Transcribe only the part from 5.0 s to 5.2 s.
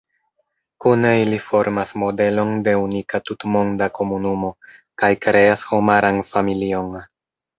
kaj